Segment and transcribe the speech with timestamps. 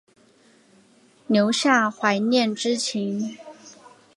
[1.27, 3.37] 留下怀念之情